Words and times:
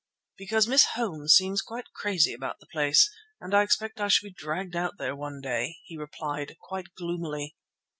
"Because 0.35 0.67
Miss 0.67 0.83
Holmes 0.95 1.33
seems 1.35 1.61
quite 1.61 1.93
crazy 1.93 2.33
about 2.33 2.59
the 2.59 2.65
place, 2.65 3.07
and 3.39 3.53
I 3.53 3.61
expect 3.61 4.01
I 4.01 4.07
shall 4.07 4.29
be 4.29 4.33
dragged 4.33 4.75
out 4.75 4.97
there 4.97 5.15
one 5.15 5.41
day," 5.41 5.77
he 5.85 5.95
replied, 5.95 6.57
quite 6.59 6.95
gloomily. 6.95 7.55